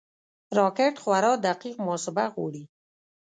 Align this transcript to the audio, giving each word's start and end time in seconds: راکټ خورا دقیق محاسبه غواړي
راکټ 0.57 0.93
خورا 1.03 1.31
دقیق 1.47 1.75
محاسبه 1.85 2.25
غواړي 2.33 2.63